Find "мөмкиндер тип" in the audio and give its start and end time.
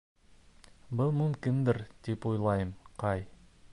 1.17-2.25